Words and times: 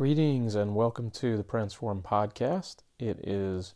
Greetings 0.00 0.54
and 0.54 0.74
welcome 0.74 1.10
to 1.10 1.36
the 1.36 1.42
Transform 1.42 2.00
Podcast. 2.00 2.76
It 2.98 3.18
is 3.22 3.74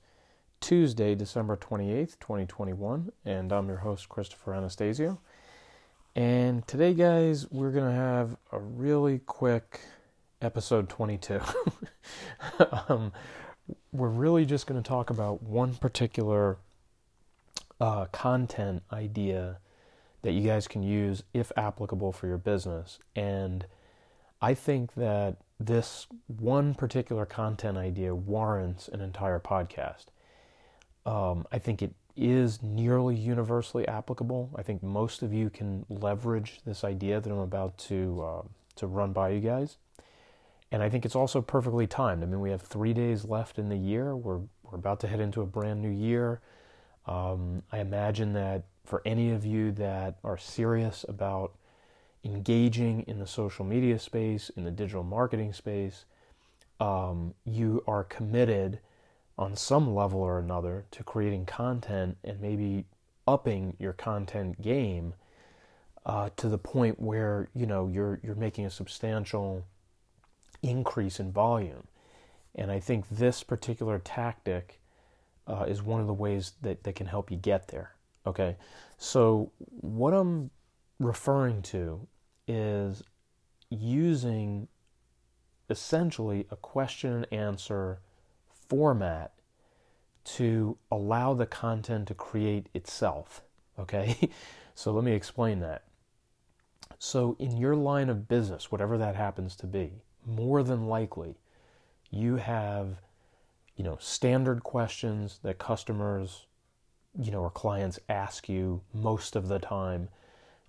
Tuesday, 0.58 1.14
December 1.14 1.54
28th, 1.54 2.18
2021, 2.18 3.12
and 3.26 3.52
I'm 3.52 3.68
your 3.68 3.76
host, 3.76 4.08
Christopher 4.08 4.54
Anastasio. 4.54 5.20
And 6.16 6.66
today, 6.66 6.94
guys, 6.94 7.46
we're 7.50 7.72
going 7.72 7.90
to 7.90 7.94
have 7.94 8.38
a 8.52 8.58
really 8.58 9.18
quick 9.18 9.80
episode 10.40 10.88
22. 10.88 11.40
um, 12.88 13.12
we're 13.92 14.08
really 14.08 14.46
just 14.46 14.66
going 14.66 14.82
to 14.82 14.88
talk 14.88 15.10
about 15.10 15.42
one 15.42 15.74
particular 15.74 16.56
uh, 17.82 18.06
content 18.12 18.82
idea 18.90 19.58
that 20.22 20.32
you 20.32 20.40
guys 20.40 20.68
can 20.68 20.82
use 20.82 21.22
if 21.34 21.52
applicable 21.58 22.12
for 22.12 22.26
your 22.26 22.38
business. 22.38 22.98
And 23.14 23.66
I 24.40 24.54
think 24.54 24.94
that 24.94 25.36
this 25.58 26.06
one 26.26 26.74
particular 26.74 27.26
content 27.26 27.78
idea 27.78 28.14
warrants 28.14 28.88
an 28.88 29.00
entire 29.00 29.38
podcast. 29.38 30.06
Um, 31.06 31.46
I 31.52 31.58
think 31.58 31.82
it 31.82 31.94
is 32.16 32.62
nearly 32.62 33.14
universally 33.14 33.86
applicable. 33.88 34.50
I 34.56 34.62
think 34.62 34.82
most 34.82 35.22
of 35.22 35.32
you 35.32 35.50
can 35.50 35.84
leverage 35.88 36.60
this 36.64 36.84
idea 36.84 37.20
that 37.20 37.30
I'm 37.30 37.38
about 37.38 37.76
to 37.78 38.24
uh, 38.24 38.42
to 38.76 38.86
run 38.86 39.12
by 39.12 39.30
you 39.30 39.40
guys, 39.40 39.76
and 40.72 40.82
I 40.82 40.88
think 40.88 41.04
it's 41.04 41.16
also 41.16 41.40
perfectly 41.40 41.86
timed. 41.86 42.22
I 42.22 42.26
mean, 42.26 42.40
we 42.40 42.50
have 42.50 42.62
three 42.62 42.92
days 42.92 43.24
left 43.24 43.58
in 43.58 43.68
the 43.68 43.76
year. 43.76 44.16
We're 44.16 44.40
we're 44.62 44.78
about 44.78 45.00
to 45.00 45.08
head 45.08 45.20
into 45.20 45.42
a 45.42 45.46
brand 45.46 45.82
new 45.82 45.90
year. 45.90 46.40
Um, 47.06 47.62
I 47.70 47.80
imagine 47.80 48.32
that 48.32 48.64
for 48.84 49.02
any 49.04 49.30
of 49.30 49.44
you 49.44 49.72
that 49.72 50.16
are 50.24 50.38
serious 50.38 51.04
about 51.08 51.52
engaging 52.24 53.02
in 53.02 53.18
the 53.18 53.26
social 53.26 53.64
media 53.64 53.98
space, 53.98 54.50
in 54.56 54.64
the 54.64 54.70
digital 54.70 55.02
marketing 55.02 55.52
space, 55.52 56.04
um, 56.80 57.34
you 57.44 57.82
are 57.86 58.04
committed 58.04 58.80
on 59.36 59.56
some 59.56 59.94
level 59.94 60.20
or 60.20 60.38
another 60.38 60.84
to 60.90 61.02
creating 61.02 61.44
content 61.44 62.16
and 62.24 62.40
maybe 62.40 62.84
upping 63.26 63.76
your 63.78 63.92
content 63.92 64.60
game 64.60 65.14
uh, 66.06 66.30
to 66.36 66.48
the 66.48 66.58
point 66.58 67.00
where 67.00 67.48
you 67.54 67.66
know 67.66 67.88
you're 67.88 68.20
you're 68.22 68.34
making 68.34 68.66
a 68.66 68.70
substantial 68.70 69.64
increase 70.62 71.18
in 71.20 71.32
volume. 71.32 71.86
And 72.54 72.70
I 72.70 72.78
think 72.78 73.06
this 73.10 73.42
particular 73.42 73.98
tactic 73.98 74.80
uh, 75.46 75.64
is 75.66 75.82
one 75.82 76.00
of 76.00 76.06
the 76.06 76.14
ways 76.14 76.52
that, 76.62 76.84
that 76.84 76.94
can 76.94 77.06
help 77.06 77.30
you 77.30 77.36
get 77.36 77.68
there. 77.68 77.94
Okay, 78.26 78.56
so 78.96 79.50
what 79.58 80.14
I'm 80.14 80.50
referring 80.98 81.62
to 81.62 82.06
is 82.46 83.02
using 83.70 84.68
essentially 85.70 86.46
a 86.50 86.56
question 86.56 87.12
and 87.12 87.32
answer 87.32 88.00
format 88.68 89.32
to 90.24 90.78
allow 90.90 91.34
the 91.34 91.46
content 91.46 92.08
to 92.08 92.14
create 92.14 92.68
itself. 92.74 93.42
Okay, 93.78 94.30
so 94.74 94.92
let 94.92 95.04
me 95.04 95.12
explain 95.12 95.60
that. 95.60 95.84
So, 96.98 97.36
in 97.38 97.56
your 97.56 97.76
line 97.76 98.08
of 98.08 98.28
business, 98.28 98.70
whatever 98.70 98.96
that 98.98 99.16
happens 99.16 99.56
to 99.56 99.66
be, 99.66 100.02
more 100.24 100.62
than 100.62 100.86
likely 100.86 101.36
you 102.10 102.36
have 102.36 103.00
you 103.76 103.84
know 103.84 103.96
standard 104.00 104.62
questions 104.62 105.40
that 105.42 105.58
customers 105.58 106.46
you 107.18 107.30
know 107.30 107.40
or 107.40 107.50
clients 107.50 107.98
ask 108.08 108.48
you 108.48 108.80
most 108.92 109.36
of 109.36 109.48
the 109.48 109.58
time 109.58 110.08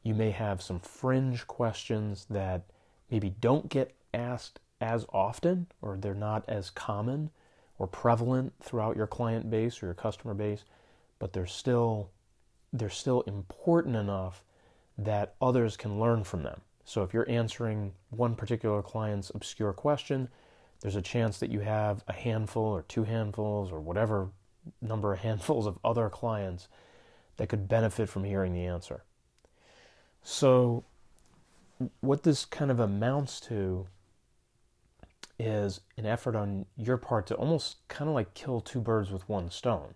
you 0.06 0.14
may 0.14 0.30
have 0.30 0.62
some 0.62 0.80
fringe 0.80 1.48
questions 1.48 2.28
that 2.30 2.62
maybe 3.10 3.32
don't 3.42 3.70
get 3.70 3.96
asked 4.14 4.60
as 4.80 5.04
often 5.12 5.66
or 5.82 5.98
they're 5.98 6.14
not 6.14 6.46
as 6.48 6.70
common 6.70 7.32
or 7.80 7.88
prevalent 7.88 8.54
throughout 8.62 8.96
your 8.96 9.08
client 9.08 9.50
base 9.50 9.82
or 9.82 9.88
your 9.88 9.96
customer 9.96 10.36
base, 10.36 10.64
but 11.18 11.34
they're 11.34 11.48
still 11.48 12.12
they're 12.72 12.90
still 12.90 13.22
important 13.22 13.96
enough 13.96 14.44
that 14.98 15.34
others 15.42 15.76
can 15.76 16.00
learn 16.00 16.24
from 16.24 16.44
them. 16.44 16.62
So 16.84 17.02
if 17.02 17.14
you're 17.14 17.30
answering 17.30 17.94
one 18.12 18.36
particular 18.36 18.84
client's 18.84 19.32
obscure 19.34 19.74
question, 19.74 20.30
there's 20.82 20.96
a 20.96 21.02
chance 21.02 21.40
that 21.40 21.50
you 21.50 21.62
have 21.62 22.04
a 22.08 22.14
handful 22.14 22.64
or 22.64 22.84
two 22.84 23.06
handfuls 23.06 23.72
or 23.72 23.80
whatever 23.80 24.30
number 24.82 25.14
of 25.14 25.20
handfuls 25.22 25.66
of 25.66 25.80
other 25.84 26.10
clients 26.12 26.68
that 27.38 27.50
could 27.50 27.68
benefit 27.68 28.08
from 28.08 28.24
hearing 28.24 28.54
the 28.54 28.66
answer. 28.66 29.04
So, 30.28 30.84
what 32.02 32.24
this 32.24 32.46
kind 32.46 32.72
of 32.72 32.80
amounts 32.80 33.40
to 33.42 33.86
is 35.38 35.82
an 35.98 36.08
effort 36.08 36.36
on 36.36 36.66
your 36.76 36.98
part 36.98 37.28
to 37.28 37.36
almost 37.36 37.88
kind 37.90 38.10
of 38.10 38.16
like 38.16 38.34
kill 38.34 38.60
two 38.60 38.82
birds 38.82 39.12
with 39.12 39.30
one 39.30 39.52
stone. 39.52 39.94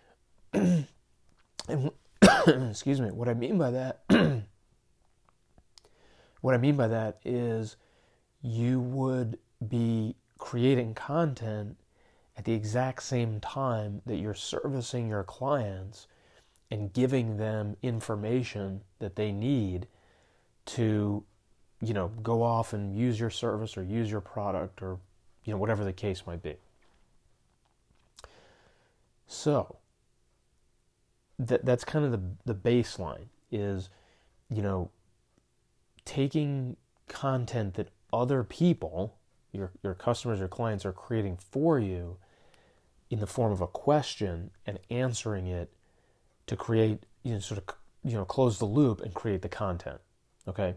and 0.52 0.86
excuse 2.46 3.00
me, 3.00 3.10
what 3.10 3.28
I 3.28 3.34
mean 3.34 3.58
by 3.58 3.72
that 3.72 4.02
what 6.40 6.54
I 6.54 6.58
mean 6.58 6.76
by 6.76 6.86
that 6.86 7.18
is 7.24 7.74
you 8.40 8.78
would 8.78 9.40
be 9.68 10.14
creating 10.38 10.94
content 10.94 11.76
at 12.36 12.44
the 12.44 12.52
exact 12.52 13.02
same 13.02 13.40
time 13.40 14.02
that 14.06 14.18
you're 14.18 14.34
servicing 14.34 15.08
your 15.08 15.24
clients 15.24 16.06
and 16.70 16.92
giving 16.92 17.36
them 17.36 17.76
information 17.82 18.82
that 18.98 19.16
they 19.16 19.32
need 19.32 19.86
to 20.66 21.24
you 21.80 21.94
know 21.94 22.08
go 22.22 22.42
off 22.42 22.72
and 22.72 22.96
use 22.96 23.18
your 23.18 23.30
service 23.30 23.76
or 23.76 23.82
use 23.82 24.10
your 24.10 24.20
product 24.20 24.82
or 24.82 24.98
you 25.44 25.52
know 25.52 25.58
whatever 25.58 25.84
the 25.84 25.92
case 25.92 26.24
might 26.26 26.42
be. 26.42 26.56
So 29.26 29.76
that 31.38 31.64
that's 31.64 31.84
kind 31.84 32.04
of 32.04 32.12
the 32.12 32.20
the 32.44 32.54
baseline 32.54 33.26
is 33.50 33.88
you 34.50 34.62
know 34.62 34.90
taking 36.04 36.76
content 37.06 37.74
that 37.74 37.88
other 38.12 38.42
people 38.42 39.16
your 39.52 39.72
your 39.82 39.94
customers 39.94 40.40
or 40.40 40.48
clients 40.48 40.84
are 40.84 40.92
creating 40.92 41.36
for 41.36 41.78
you 41.78 42.16
in 43.10 43.20
the 43.20 43.26
form 43.26 43.52
of 43.52 43.60
a 43.60 43.66
question 43.66 44.50
and 44.66 44.78
answering 44.90 45.46
it 45.46 45.70
to 46.48 46.56
create, 46.56 47.04
you 47.22 47.34
know, 47.34 47.38
sort 47.38 47.58
of, 47.58 47.74
you 48.04 48.16
know, 48.16 48.24
close 48.24 48.58
the 48.58 48.64
loop 48.64 49.00
and 49.00 49.14
create 49.14 49.42
the 49.42 49.48
content. 49.48 50.00
Okay. 50.46 50.74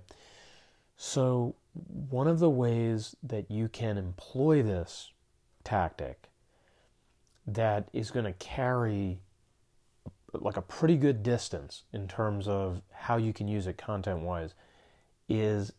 So, 0.95 1.55
one 1.73 2.27
of 2.27 2.39
the 2.39 2.49
ways 2.49 3.15
that 3.23 3.49
you 3.49 3.67
can 3.69 3.97
employ 3.97 4.61
this 4.61 5.11
tactic 5.63 6.29
that 7.47 7.89
is 7.93 8.11
going 8.11 8.25
to 8.25 8.33
carry 8.33 9.19
like 10.33 10.57
a 10.57 10.61
pretty 10.61 10.97
good 10.97 11.23
distance 11.23 11.83
in 11.91 12.07
terms 12.07 12.47
of 12.47 12.81
how 12.91 13.17
you 13.17 13.33
can 13.33 13.47
use 13.47 13.67
it 13.67 13.77
content 13.77 14.19
wise 14.19 14.53
is 15.27 15.73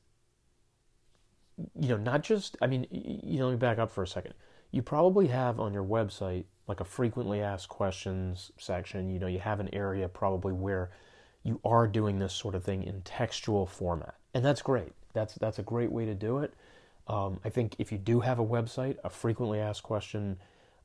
you 1.79 1.89
know 1.89 1.97
not 1.97 2.23
just 2.23 2.57
i 2.61 2.67
mean 2.67 2.87
you 2.91 3.39
know 3.39 3.47
let 3.47 3.53
me 3.53 3.59
back 3.59 3.79
up 3.79 3.91
for 3.91 4.03
a 4.03 4.07
second 4.07 4.35
you 4.71 4.83
probably 4.83 5.29
have 5.29 5.61
on 5.61 5.73
your 5.73 5.85
website 5.85 6.45
like 6.73 6.81
a 6.81 6.85
frequently 6.85 7.43
asked 7.43 7.69
questions 7.69 8.51
section. 8.57 9.11
You 9.11 9.19
know, 9.19 9.27
you 9.27 9.41
have 9.41 9.61
an 9.61 9.69
area 9.75 10.09
probably 10.09 10.55
where 10.55 10.91
you 11.43 11.61
are 11.67 11.87
doing 11.87 12.19
this 12.19 12.33
sort 12.33 12.55
of 12.55 12.65
thing 12.65 12.83
in 12.83 13.03
textual 13.03 13.67
format, 13.67 14.15
and 14.33 14.43
that's 14.43 14.63
great. 14.63 14.93
That's 15.13 15.35
that's 15.35 15.59
a 15.59 15.63
great 15.63 15.93
way 15.93 16.07
to 16.07 16.15
do 16.15 16.39
it. 16.39 16.55
Um, 17.09 17.41
I 17.45 17.51
think 17.51 17.77
if 17.79 17.93
you 17.93 17.99
do 17.99 18.21
have 18.21 18.39
a 18.39 18.45
website, 18.45 18.97
a 19.05 19.11
frequently 19.11 19.61
asked 19.61 19.83
question 19.83 20.39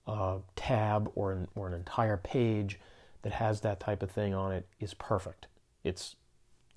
uh, 0.05 0.39
tab 0.57 1.09
or 1.15 1.31
an, 1.31 1.47
or 1.55 1.67
an 1.67 1.73
entire 1.73 2.17
page 2.17 2.81
that 3.21 3.31
has 3.31 3.61
that 3.61 3.79
type 3.79 4.03
of 4.03 4.11
thing 4.11 4.33
on 4.33 4.51
it 4.51 4.67
is 4.81 4.93
perfect. 4.93 5.47
It's 5.85 6.17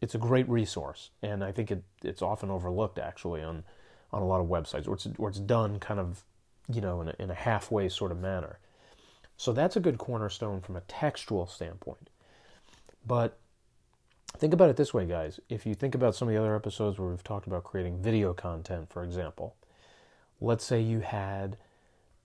it's 0.00 0.14
a 0.14 0.18
great 0.18 0.48
resource, 0.48 1.10
and 1.20 1.42
I 1.42 1.50
think 1.50 1.72
it, 1.72 1.82
it's 2.04 2.22
often 2.22 2.48
overlooked 2.48 3.00
actually 3.00 3.42
on 3.42 3.64
on 4.12 4.22
a 4.22 4.26
lot 4.26 4.40
of 4.40 4.46
websites, 4.46 4.86
or 4.86 4.94
it's 4.94 5.08
or 5.18 5.30
it's 5.30 5.40
done 5.40 5.80
kind 5.80 5.98
of 5.98 6.22
you 6.72 6.80
know 6.80 7.00
in 7.00 7.08
a, 7.08 7.14
in 7.18 7.28
a 7.32 7.34
halfway 7.34 7.88
sort 7.88 8.12
of 8.12 8.20
manner. 8.20 8.60
So 9.40 9.54
that's 9.54 9.74
a 9.74 9.80
good 9.80 9.96
cornerstone 9.96 10.60
from 10.60 10.76
a 10.76 10.82
textual 10.82 11.46
standpoint. 11.46 12.10
But 13.06 13.38
think 14.36 14.52
about 14.52 14.68
it 14.68 14.76
this 14.76 14.92
way, 14.92 15.06
guys. 15.06 15.40
If 15.48 15.64
you 15.64 15.74
think 15.74 15.94
about 15.94 16.14
some 16.14 16.28
of 16.28 16.34
the 16.34 16.38
other 16.38 16.54
episodes 16.54 16.98
where 16.98 17.08
we've 17.08 17.24
talked 17.24 17.46
about 17.46 17.64
creating 17.64 18.02
video 18.02 18.34
content, 18.34 18.90
for 18.90 19.02
example, 19.02 19.56
let's 20.42 20.62
say 20.62 20.82
you 20.82 21.00
had 21.00 21.56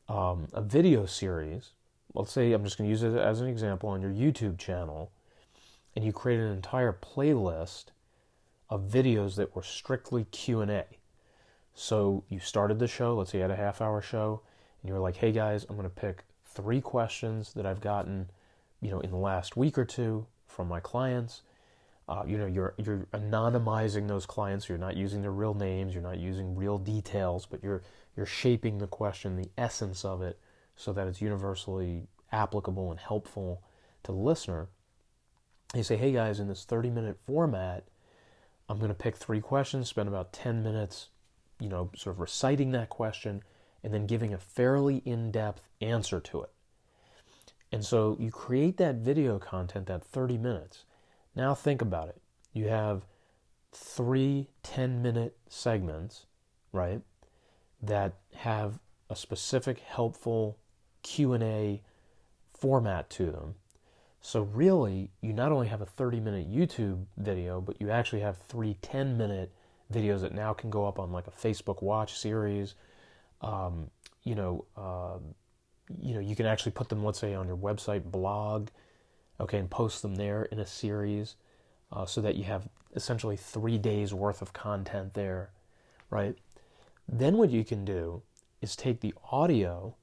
um, 0.09 0.49
a 0.51 0.61
video 0.61 1.05
series. 1.05 1.69
Let's 2.13 2.33
say 2.33 2.51
I'm 2.51 2.65
just 2.65 2.77
going 2.77 2.89
to 2.89 2.91
use 2.91 3.03
it 3.03 3.17
as 3.17 3.39
an 3.39 3.47
example 3.47 3.87
on 3.87 4.01
your 4.01 4.11
YouTube 4.11 4.57
channel, 4.57 5.09
and 5.95 6.03
you 6.03 6.11
created 6.11 6.47
an 6.47 6.51
entire 6.51 6.91
playlist 6.91 7.85
of 8.69 8.89
videos 8.91 9.37
that 9.37 9.55
were 9.55 9.63
strictly 9.63 10.25
Q 10.31 10.59
and 10.59 10.69
A. 10.69 10.83
So 11.73 12.25
you 12.27 12.41
started 12.41 12.77
the 12.77 12.89
show. 12.89 13.15
Let's 13.15 13.31
say 13.31 13.37
you 13.37 13.43
had 13.43 13.51
a 13.51 13.55
half-hour 13.55 14.01
show, 14.01 14.41
and 14.81 14.89
you 14.89 14.93
were 14.93 14.99
like, 14.99 15.15
"Hey 15.15 15.31
guys, 15.31 15.65
I'm 15.69 15.77
going 15.77 15.89
to 15.89 15.95
pick 15.95 16.25
three 16.55 16.81
questions 16.81 17.53
that 17.53 17.65
I've 17.65 17.81
gotten, 17.81 18.29
you 18.81 18.89
know, 18.89 18.99
in 19.01 19.11
the 19.11 19.17
last 19.17 19.55
week 19.55 19.77
or 19.77 19.85
two 19.85 20.25
from 20.47 20.67
my 20.67 20.79
clients. 20.79 21.41
Uh, 22.07 22.23
you 22.25 22.37
know, 22.37 22.45
you're 22.45 22.73
you're 22.77 23.07
anonymizing 23.13 24.07
those 24.07 24.25
clients. 24.25 24.69
You're 24.69 24.77
not 24.77 24.95
using 24.95 25.21
their 25.21 25.31
real 25.31 25.53
names. 25.53 25.93
You're 25.93 26.03
not 26.03 26.19
using 26.19 26.55
real 26.55 26.77
details, 26.77 27.45
but 27.45 27.63
you're 27.63 27.81
you're 28.15 28.25
shaping 28.25 28.77
the 28.77 28.87
question, 28.87 29.35
the 29.35 29.49
essence 29.57 30.05
of 30.05 30.21
it, 30.21 30.39
so 30.75 30.93
that 30.93 31.07
it's 31.07 31.21
universally 31.21 32.07
applicable 32.31 32.91
and 32.91 32.99
helpful 32.99 33.61
to 34.03 34.11
the 34.11 34.17
listener. 34.17 34.67
You 35.73 35.83
say, 35.83 35.97
hey 35.97 36.11
guys, 36.11 36.39
in 36.39 36.47
this 36.47 36.63
30 36.63 36.89
minute 36.89 37.17
format, 37.25 37.85
I'm 38.69 38.77
going 38.77 38.89
to 38.89 38.95
pick 38.95 39.17
three 39.17 39.41
questions, 39.41 39.89
spend 39.89 40.07
about 40.07 40.31
10 40.31 40.63
minutes, 40.63 41.09
you 41.59 41.69
know, 41.69 41.91
sort 41.95 42.15
of 42.15 42.19
reciting 42.19 42.71
that 42.71 42.89
question, 42.89 43.43
and 43.85 43.93
then 43.93 44.07
giving 44.07 44.33
a 44.33 44.37
fairly 44.39 45.03
in 45.05 45.29
depth 45.29 45.69
answer 45.79 46.19
to 46.19 46.41
it. 46.41 46.49
And 47.71 47.85
so 47.85 48.17
you 48.19 48.31
create 48.31 48.77
that 48.77 48.95
video 48.95 49.37
content, 49.37 49.85
that 49.85 50.03
30 50.03 50.39
minutes. 50.39 50.85
Now 51.35 51.53
think 51.53 51.83
about 51.83 52.09
it. 52.09 52.19
You 52.51 52.67
have 52.67 53.05
three 53.71 54.47
10 54.63 55.03
minute 55.03 55.37
segments, 55.47 56.25
right, 56.71 57.01
that 57.79 58.15
have 58.37 58.79
a 59.07 59.15
specific 59.15 59.79
helpful 59.81 60.57
Q&A 61.03 61.83
format 62.57 63.07
to 63.11 63.27
them. 63.27 63.53
So 64.19 64.41
really, 64.41 65.11
you 65.21 65.31
not 65.31 65.51
only 65.51 65.67
have 65.67 65.81
a 65.81 65.85
30 65.85 66.19
minute 66.21 66.51
YouTube 66.51 67.05
video, 67.17 67.61
but 67.61 67.79
you 67.79 67.91
actually 67.91 68.21
have 68.21 68.39
three 68.47 68.77
10 68.81 69.15
minute 69.15 69.51
videos 69.93 70.21
that 70.21 70.33
now 70.33 70.53
can 70.53 70.71
go 70.71 70.87
up 70.87 70.97
on 70.97 71.11
like 71.11 71.27
a 71.27 71.31
Facebook 71.31 71.83
Watch 71.83 72.17
series. 72.17 72.73
Um, 73.41 73.89
you 74.23 74.35
know, 74.35 74.65
uh, 74.75 75.17
you 76.01 76.13
know, 76.15 76.19
you 76.19 76.35
can 76.35 76.45
actually 76.45 76.71
put 76.71 76.89
them, 76.89 77.03
let's 77.03 77.19
say, 77.19 77.33
on 77.33 77.47
your 77.47 77.57
website 77.57 78.03
blog, 78.03 78.69
okay, 79.39 79.59
and 79.59 79.69
post 79.69 80.01
them 80.01 80.15
there 80.15 80.43
in 80.43 80.59
a 80.59 80.65
series, 80.65 81.35
uh, 81.91 82.05
so 82.05 82.21
that 82.21 82.35
you 82.35 82.43
have 82.45 82.67
essentially 82.95 83.35
three 83.35 83.77
days 83.77 84.13
worth 84.13 84.41
of 84.41 84.53
content 84.53 85.13
there, 85.13 85.51
right? 86.09 86.35
Then 87.07 87.37
what 87.37 87.51
you 87.51 87.63
can 87.63 87.85
do 87.85 88.23
is 88.61 88.75
take 88.75 89.01
the 89.01 89.13
audio 89.31 89.95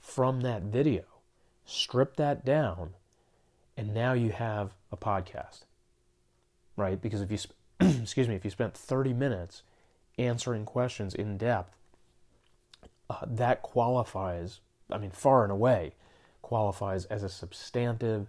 from 0.00 0.40
that 0.40 0.62
video, 0.62 1.04
strip 1.64 2.16
that 2.16 2.44
down, 2.44 2.94
and 3.76 3.94
now 3.94 4.14
you 4.14 4.30
have 4.30 4.72
a 4.90 4.96
podcast, 4.96 5.64
right? 6.76 7.00
Because 7.00 7.20
if 7.20 7.30
you, 7.30 7.38
excuse 8.02 8.26
me, 8.26 8.34
if 8.34 8.44
you 8.44 8.50
spent 8.50 8.74
30 8.74 9.12
minutes 9.12 9.62
answering 10.18 10.64
questions 10.64 11.14
in 11.14 11.38
depth, 11.38 11.76
uh, 13.10 13.16
that 13.26 13.60
qualifies, 13.60 14.60
I 14.90 14.98
mean, 14.98 15.10
far 15.10 15.42
and 15.42 15.50
away, 15.50 15.94
qualifies 16.42 17.06
as 17.06 17.24
a 17.24 17.28
substantive, 17.28 18.28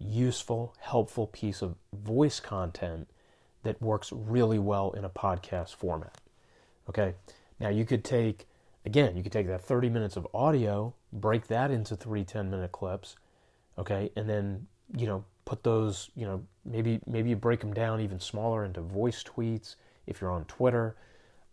useful, 0.00 0.74
helpful 0.80 1.28
piece 1.28 1.62
of 1.62 1.76
voice 1.92 2.40
content 2.40 3.08
that 3.62 3.80
works 3.80 4.12
really 4.12 4.58
well 4.58 4.90
in 4.90 5.04
a 5.04 5.08
podcast 5.08 5.76
format. 5.76 6.18
Okay, 6.88 7.14
now 7.60 7.68
you 7.68 7.84
could 7.84 8.02
take, 8.02 8.48
again, 8.84 9.16
you 9.16 9.22
could 9.22 9.32
take 9.32 9.46
that 9.46 9.62
30 9.62 9.88
minutes 9.88 10.16
of 10.16 10.26
audio, 10.34 10.92
break 11.12 11.46
that 11.46 11.70
into 11.70 11.94
three 11.94 12.24
10 12.24 12.50
minute 12.50 12.72
clips, 12.72 13.14
okay, 13.78 14.10
and 14.16 14.28
then 14.28 14.66
you 14.96 15.06
know 15.06 15.24
put 15.44 15.62
those 15.62 16.10
you 16.16 16.26
know 16.26 16.42
maybe 16.64 16.98
maybe 17.06 17.30
you 17.30 17.36
break 17.36 17.60
them 17.60 17.74
down 17.74 18.00
even 18.00 18.18
smaller 18.18 18.64
into 18.64 18.80
voice 18.80 19.22
tweets 19.22 19.76
if 20.06 20.20
you're 20.20 20.30
on 20.32 20.44
Twitter. 20.46 20.96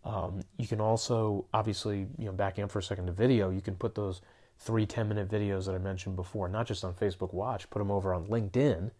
Um, 0.06 0.40
you 0.56 0.68
can 0.68 0.80
also 0.80 1.46
obviously 1.52 2.06
you 2.16 2.26
know 2.26 2.32
backing 2.32 2.62
up 2.62 2.70
for 2.70 2.78
a 2.78 2.82
second 2.82 3.06
to 3.06 3.12
video. 3.12 3.50
You 3.50 3.60
can 3.60 3.74
put 3.74 3.96
those 3.96 4.22
three 4.56 4.86
10 4.86 5.08
minute 5.08 5.28
videos 5.28 5.66
that 5.66 5.74
I 5.74 5.78
mentioned 5.78 6.14
before, 6.14 6.48
not 6.48 6.66
just 6.66 6.84
on 6.84 6.94
Facebook 6.94 7.34
Watch, 7.34 7.68
put 7.68 7.80
them 7.80 7.90
over 7.90 8.14
on 8.14 8.26
LinkedIn, 8.26 8.92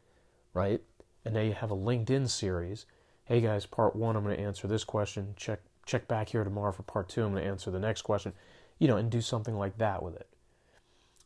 right? 0.52 0.82
And 1.24 1.34
now 1.34 1.40
you 1.40 1.52
have 1.52 1.70
a 1.70 1.76
LinkedIn 1.76 2.28
series. 2.28 2.86
Hey 3.24 3.40
guys, 3.40 3.66
part 3.66 3.94
one, 3.94 4.16
I'm 4.16 4.24
going 4.24 4.36
to 4.36 4.42
answer 4.42 4.66
this 4.66 4.82
question. 4.82 5.34
Check 5.36 5.60
check 5.86 6.08
back 6.08 6.30
here 6.30 6.42
tomorrow 6.42 6.72
for 6.72 6.82
part 6.82 7.08
two. 7.08 7.24
I'm 7.24 7.30
going 7.30 7.44
to 7.44 7.48
answer 7.48 7.70
the 7.70 7.78
next 7.78 8.02
question, 8.02 8.32
you 8.80 8.88
know, 8.88 8.96
and 8.96 9.08
do 9.08 9.20
something 9.20 9.56
like 9.56 9.78
that 9.78 10.02
with 10.02 10.16
it. 10.16 10.28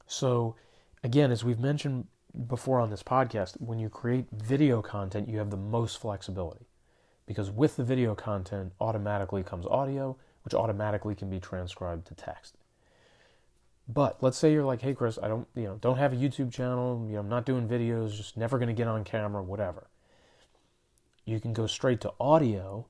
So, 0.06 0.56
again, 1.02 1.30
as 1.30 1.42
we've 1.42 1.58
mentioned 1.58 2.06
before 2.46 2.80
on 2.80 2.90
this 2.90 3.02
podcast, 3.02 3.58
when 3.60 3.78
you 3.78 3.88
create 3.88 4.26
video 4.30 4.82
content, 4.82 5.28
you 5.28 5.38
have 5.38 5.50
the 5.50 5.56
most 5.56 5.98
flexibility 5.98 6.66
because 7.30 7.48
with 7.48 7.76
the 7.76 7.84
video 7.84 8.12
content 8.12 8.72
automatically 8.80 9.44
comes 9.44 9.64
audio, 9.64 10.16
which 10.42 10.52
automatically 10.52 11.14
can 11.14 11.30
be 11.30 11.38
transcribed 11.38 12.04
to 12.04 12.12
text. 12.12 12.56
But 13.86 14.20
let's 14.20 14.36
say 14.36 14.52
you're 14.52 14.64
like, 14.64 14.82
"Hey 14.82 14.94
Chris, 14.94 15.16
I 15.22 15.28
don't, 15.28 15.46
you 15.54 15.62
know, 15.62 15.76
don't 15.80 15.96
have 15.96 16.12
a 16.12 16.16
YouTube 16.16 16.52
channel, 16.52 17.06
you 17.06 17.12
know, 17.12 17.20
I'm 17.20 17.28
not 17.28 17.46
doing 17.46 17.68
videos, 17.68 18.16
just 18.16 18.36
never 18.36 18.58
to 18.58 18.72
get 18.72 18.88
on 18.88 19.04
camera, 19.04 19.44
whatever." 19.44 19.86
You 21.24 21.38
can 21.38 21.52
go 21.52 21.68
straight 21.68 22.00
to 22.00 22.12
audio 22.18 22.88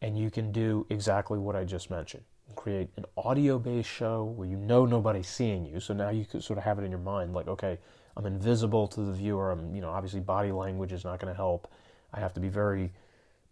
and 0.00 0.16
you 0.16 0.30
can 0.30 0.52
do 0.52 0.86
exactly 0.88 1.38
what 1.38 1.54
I 1.54 1.64
just 1.64 1.90
mentioned. 1.90 2.24
Create 2.56 2.88
an 2.96 3.04
audio-based 3.18 3.90
show 3.90 4.24
where 4.24 4.48
you 4.48 4.56
know 4.56 4.86
nobody's 4.86 5.28
seeing 5.28 5.66
you. 5.66 5.80
So 5.80 5.92
now 5.92 6.08
you 6.08 6.24
could 6.24 6.42
sort 6.42 6.58
of 6.58 6.64
have 6.64 6.78
it 6.78 6.84
in 6.84 6.90
your 6.90 6.98
mind 6.98 7.34
like, 7.34 7.46
"Okay, 7.46 7.78
I'm 8.16 8.24
invisible 8.24 8.88
to 8.88 9.02
the 9.02 9.12
viewer. 9.12 9.50
I'm, 9.50 9.74
you 9.74 9.82
know, 9.82 9.90
obviously 9.90 10.20
body 10.20 10.50
language 10.50 10.94
is 10.94 11.04
not 11.04 11.20
to 11.20 11.34
help. 11.34 11.70
I 12.14 12.20
have 12.20 12.32
to 12.32 12.40
be 12.40 12.48
very 12.48 12.94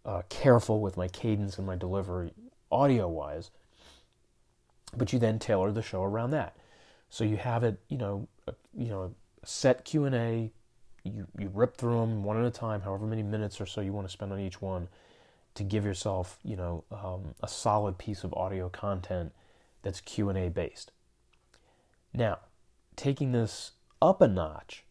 uh, 0.05 0.21
careful 0.29 0.81
with 0.81 0.97
my 0.97 1.07
cadence 1.07 1.57
and 1.57 1.67
my 1.67 1.75
delivery 1.75 2.33
audio 2.71 3.07
wise. 3.07 3.51
But 4.95 5.13
you 5.13 5.19
then 5.19 5.39
tailor 5.39 5.71
the 5.71 5.81
show 5.81 6.03
around 6.03 6.31
that. 6.31 6.55
So 7.09 7.23
you 7.23 7.37
have 7.37 7.63
it, 7.63 7.79
you 7.89 7.97
know, 7.97 8.27
a, 8.47 8.53
you 8.75 8.89
know, 8.89 9.13
a 9.43 9.45
set 9.45 9.85
Q 9.85 10.05
and 10.05 10.15
A. 10.15 10.51
You 11.03 11.27
you 11.37 11.49
rip 11.53 11.77
through 11.77 11.99
them 11.99 12.23
one 12.23 12.37
at 12.37 12.45
a 12.45 12.51
time, 12.51 12.81
however 12.81 13.05
many 13.05 13.23
minutes 13.23 13.61
or 13.61 13.65
so 13.65 13.81
you 13.81 13.93
want 13.93 14.07
to 14.07 14.11
spend 14.11 14.33
on 14.33 14.39
each 14.39 14.61
one, 14.61 14.87
to 15.55 15.63
give 15.63 15.85
yourself, 15.85 16.39
you 16.43 16.55
know, 16.55 16.83
um, 16.91 17.35
a 17.41 17.47
solid 17.47 17.97
piece 17.97 18.23
of 18.23 18.33
audio 18.33 18.69
content 18.69 19.31
that's 19.81 20.01
Q 20.01 20.29
and 20.29 20.37
A 20.37 20.49
based. 20.49 20.91
Now, 22.13 22.39
taking 22.95 23.31
this 23.31 23.71
up 24.01 24.21
a 24.21 24.27
notch, 24.27 24.83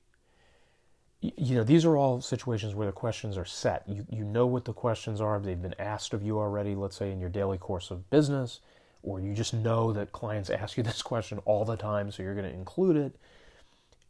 you 1.21 1.57
know, 1.57 1.65
these 1.65 1.85
are 1.85 1.97
all 1.97 2.21
situations 2.21 2.75
where 2.75 2.87
the 2.87 2.93
questions 2.93 3.37
are 3.37 3.45
set. 3.45 3.83
You, 3.89 4.07
you 4.09 4.25
know 4.25 4.47
what 4.47 4.65
the 4.65 4.73
questions 4.73 5.21
are. 5.21 5.41
They've 5.41 5.61
been 5.61 5.75
asked 5.79 6.15
of 6.15 6.23
you 6.23 6.39
already, 6.39 6.75
let's 6.75 6.97
say 6.97 7.11
in 7.11 7.21
your 7.21 7.29
daily 7.29 7.59
course 7.59 7.91
of 7.91 8.09
business, 8.09 8.61
or 9.03 9.21
you 9.21 9.35
just 9.35 9.53
know 9.53 9.93
that 9.93 10.13
clients 10.13 10.51
ask 10.51 10.77
you 10.77 10.83
this 10.83 11.03
question 11.03 11.39
all 11.45 11.65
the 11.65 11.77
time, 11.77 12.11
so 12.13 12.23
you're 12.23 12.35
going 12.35 12.49
to 12.49 12.55
include 12.55 12.97
it. 12.97 13.17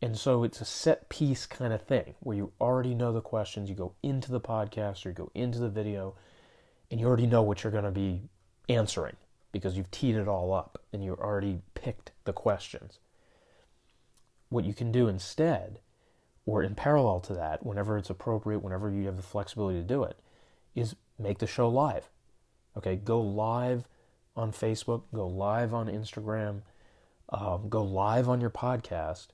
And 0.01 0.17
so 0.17 0.45
it's 0.45 0.61
a 0.61 0.65
set 0.65 1.09
piece 1.09 1.47
kind 1.47 1.73
of 1.73 1.83
thing 1.83 2.15
where 2.21 2.37
you 2.37 2.53
already 2.61 2.95
know 2.95 3.13
the 3.13 3.21
questions. 3.21 3.69
You 3.69 3.75
go 3.75 3.95
into 4.03 4.31
the 4.31 4.41
podcast 4.41 5.05
or 5.05 5.09
you 5.09 5.15
go 5.15 5.31
into 5.35 5.59
the 5.59 5.69
video, 5.69 6.15
and 6.91 7.01
you 7.01 7.07
already 7.07 7.27
know 7.27 7.43
what 7.43 7.65
you're 7.65 7.73
going 7.73 7.85
to 7.85 7.91
be 7.91 8.23
answering 8.69 9.17
because 9.51 9.77
you've 9.77 9.91
teed 9.91 10.15
it 10.15 10.29
all 10.29 10.53
up 10.53 10.81
and 10.93 11.03
you 11.03 11.15
already 11.15 11.61
picked 11.75 12.13
the 12.25 12.33
questions 12.33 12.99
what 14.49 14.65
you 14.65 14.75
can 14.75 14.91
do 14.91 15.09
instead, 15.09 15.81
or 16.49 16.63
in 16.63 16.75
parallel 16.75 17.21
to 17.21 17.35
that, 17.35 17.65
whenever 17.65 17.99
it's 17.99 18.09
appropriate, 18.09 18.61
whenever 18.61 18.91
you 18.91 19.05
have 19.05 19.19
the 19.19 19.23
flexibility 19.23 19.79
to 19.79 19.85
do 19.85 20.03
it, 20.03 20.19
is 20.75 20.97
make 21.19 21.41
the 21.41 21.47
show 21.47 21.69
live. 21.69 22.09
Okay, 22.75 22.97
go 22.97 23.21
live 23.21 23.85
on 24.35 24.51
Facebook, 24.51 25.03
go 25.15 25.27
live 25.27 25.75
on 25.75 25.89
Instagram, 25.89 26.63
um, 27.29 27.69
go 27.69 27.83
live 27.83 28.31
on 28.31 28.41
your 28.41 28.49
podcast, 28.49 29.27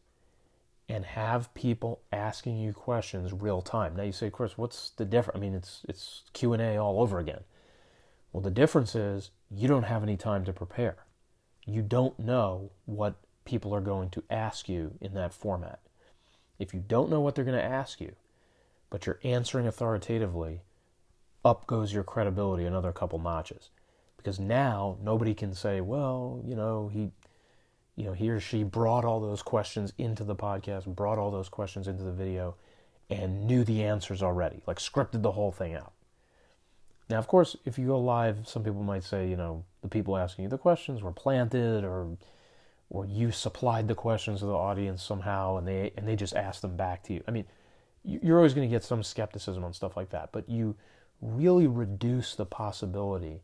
and 0.88 1.04
have 1.04 1.54
people 1.54 2.00
asking 2.10 2.58
you 2.58 2.72
questions 2.72 3.32
real 3.32 3.62
time. 3.62 3.94
Now 3.94 4.02
you 4.02 4.10
say, 4.10 4.28
Chris, 4.28 4.58
what's 4.58 4.90
the 4.90 5.04
difference? 5.04 5.36
I 5.36 5.40
mean, 5.40 5.54
it's 5.54 5.82
it's 5.88 6.24
Q 6.32 6.52
and 6.52 6.60
A 6.60 6.78
all 6.78 7.00
over 7.00 7.20
again. 7.20 7.44
Well, 8.32 8.42
the 8.42 8.50
difference 8.50 8.96
is 8.96 9.30
you 9.52 9.68
don't 9.68 9.84
have 9.84 10.02
any 10.02 10.16
time 10.16 10.44
to 10.46 10.52
prepare. 10.52 10.96
You 11.64 11.82
don't 11.82 12.18
know 12.18 12.72
what 12.86 13.14
people 13.44 13.72
are 13.72 13.80
going 13.80 14.10
to 14.10 14.24
ask 14.28 14.68
you 14.68 14.98
in 15.00 15.14
that 15.14 15.32
format. 15.32 15.78
If 16.58 16.72
you 16.72 16.82
don't 16.86 17.10
know 17.10 17.20
what 17.20 17.34
they're 17.34 17.44
going 17.44 17.58
to 17.58 17.64
ask 17.64 18.00
you, 18.00 18.14
but 18.90 19.06
you're 19.06 19.20
answering 19.24 19.66
authoritatively, 19.66 20.60
up 21.44 21.66
goes 21.66 21.92
your 21.92 22.04
credibility 22.04 22.64
another 22.64 22.92
couple 22.92 23.18
notches. 23.18 23.70
Because 24.16 24.38
now 24.38 24.96
nobody 25.02 25.34
can 25.34 25.54
say, 25.54 25.80
well, 25.80 26.40
you 26.46 26.54
know, 26.54 26.88
he 26.88 27.10
you 27.96 28.04
know, 28.04 28.12
he 28.12 28.28
or 28.30 28.40
she 28.40 28.62
brought 28.64 29.04
all 29.04 29.20
those 29.20 29.42
questions 29.42 29.92
into 29.98 30.24
the 30.24 30.34
podcast, 30.34 30.86
brought 30.86 31.18
all 31.18 31.30
those 31.30 31.48
questions 31.48 31.86
into 31.86 32.02
the 32.02 32.12
video, 32.12 32.56
and 33.08 33.46
knew 33.46 33.64
the 33.64 33.84
answers 33.84 34.22
already, 34.22 34.62
like 34.66 34.78
scripted 34.78 35.22
the 35.22 35.32
whole 35.32 35.52
thing 35.52 35.74
out. 35.74 35.92
Now, 37.08 37.18
of 37.18 37.28
course, 37.28 37.54
if 37.64 37.78
you 37.78 37.86
go 37.86 38.00
live, 38.00 38.48
some 38.48 38.64
people 38.64 38.82
might 38.82 39.04
say, 39.04 39.28
you 39.28 39.36
know, 39.36 39.64
the 39.82 39.88
people 39.88 40.16
asking 40.16 40.44
you 40.44 40.48
the 40.48 40.58
questions 40.58 41.02
were 41.02 41.12
planted 41.12 41.84
or 41.84 42.16
or 42.94 43.04
you 43.04 43.32
supplied 43.32 43.88
the 43.88 43.94
questions 43.94 44.38
to 44.38 44.46
the 44.46 44.54
audience 44.54 45.02
somehow 45.02 45.56
and 45.56 45.66
they 45.66 45.92
and 45.96 46.06
they 46.06 46.14
just 46.14 46.34
asked 46.36 46.62
them 46.62 46.76
back 46.76 47.02
to 47.02 47.12
you. 47.12 47.24
I 47.26 47.32
mean, 47.32 47.44
you're 48.04 48.36
always 48.36 48.54
going 48.54 48.68
to 48.68 48.74
get 48.74 48.84
some 48.84 49.02
skepticism 49.02 49.64
on 49.64 49.72
stuff 49.72 49.96
like 49.96 50.10
that, 50.10 50.30
but 50.30 50.48
you 50.48 50.76
really 51.20 51.66
reduce 51.66 52.34
the 52.36 52.46
possibility 52.46 53.42